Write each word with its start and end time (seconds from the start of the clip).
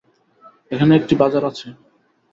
এখানে 0.71 0.93
একটি 0.95 1.13
বাজার 1.21 1.43
আছে। 1.45 1.67